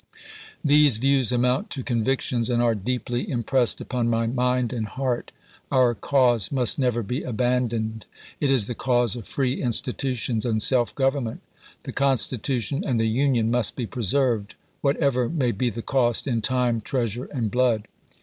[0.65, 5.31] These views amount to convictions, and are deeply im pressed upon my mind and heart.
[5.71, 8.07] Our cause must never be abandoned;
[8.39, 11.41] it is the cause of free institutions and self government.
[11.83, 16.81] The Constitution and the Union must be preserved, whatever may be the cost in time,
[16.81, 17.87] treasure, and blood.